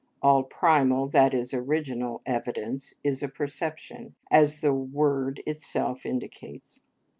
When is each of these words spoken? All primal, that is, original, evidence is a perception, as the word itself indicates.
All 0.23 0.41
primal, 0.41 1.05
that 1.09 1.31
is, 1.31 1.53
original, 1.53 2.23
evidence 2.25 2.95
is 3.03 3.21
a 3.21 3.27
perception, 3.29 4.15
as 4.31 4.61
the 4.61 4.73
word 4.73 5.43
itself 5.45 6.07
indicates. 6.07 6.81